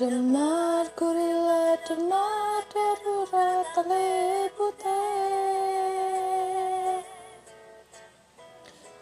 [0.00, 0.06] the
[0.96, 5.00] kurila demar derura talebute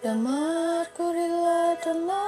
[0.03, 2.28] Demar kurila demar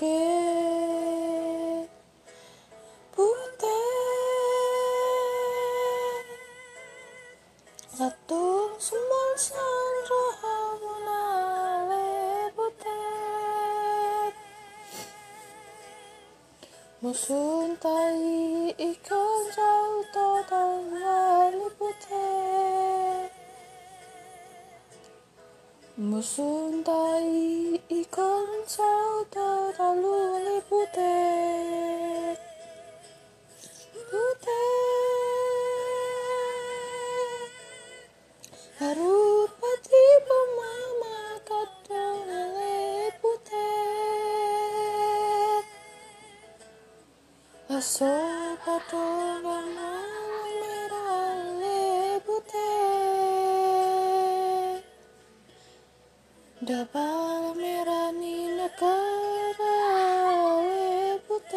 [0.00, 0.16] doke
[3.12, 3.68] Butet
[7.92, 10.24] satu sumber sandra
[10.80, 14.32] munale butet
[17.04, 19.79] Musun tai ikan jauh
[25.98, 32.38] Musun tai ikan jauh total wali butet
[33.90, 34.70] Butet
[38.78, 42.22] Harupati pemama kadang
[42.54, 43.50] leputet
[47.66, 48.14] Aso
[48.62, 49.09] kadang
[56.60, 59.80] Dapat merah ni negara
[60.60, 61.56] leputet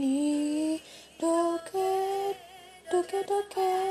[0.00, 0.80] I
[1.20, 2.32] doke
[2.88, 3.83] doke doke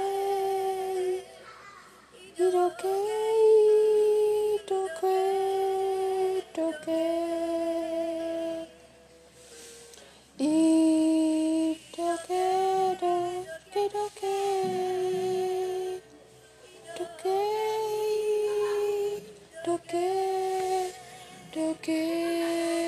[21.56, 22.83] Okay.